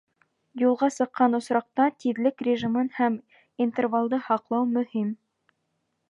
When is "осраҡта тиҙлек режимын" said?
1.39-2.89